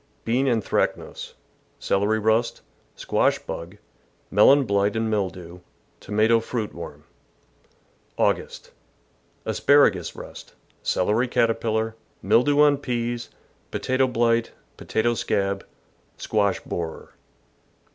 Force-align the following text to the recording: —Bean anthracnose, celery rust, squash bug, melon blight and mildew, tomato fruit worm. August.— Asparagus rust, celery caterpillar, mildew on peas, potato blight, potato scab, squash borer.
—Bean 0.25 0.47
anthracnose, 0.47 1.35
celery 1.77 2.17
rust, 2.17 2.63
squash 2.95 3.37
bug, 3.37 3.77
melon 4.31 4.63
blight 4.65 4.95
and 4.95 5.11
mildew, 5.11 5.59
tomato 5.99 6.39
fruit 6.39 6.73
worm. 6.73 7.03
August.— 8.17 8.71
Asparagus 9.45 10.15
rust, 10.15 10.55
celery 10.81 11.27
caterpillar, 11.27 11.95
mildew 12.23 12.61
on 12.61 12.79
peas, 12.79 13.29
potato 13.69 14.07
blight, 14.07 14.49
potato 14.75 15.13
scab, 15.13 15.63
squash 16.17 16.59
borer. 16.61 17.13